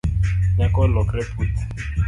Nyako 0.57 0.79
olokore 0.85 1.21
puth 1.31 1.59